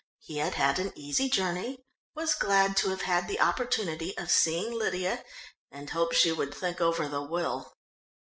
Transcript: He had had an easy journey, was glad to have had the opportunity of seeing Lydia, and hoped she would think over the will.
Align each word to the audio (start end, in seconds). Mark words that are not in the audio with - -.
He 0.17 0.37
had 0.37 0.55
had 0.55 0.79
an 0.79 0.93
easy 0.95 1.29
journey, 1.29 1.85
was 2.15 2.33
glad 2.33 2.75
to 2.77 2.89
have 2.89 3.03
had 3.03 3.27
the 3.27 3.39
opportunity 3.39 4.17
of 4.17 4.31
seeing 4.31 4.73
Lydia, 4.73 5.23
and 5.69 5.91
hoped 5.91 6.15
she 6.15 6.31
would 6.31 6.55
think 6.55 6.81
over 6.81 7.07
the 7.07 7.21
will. 7.21 7.77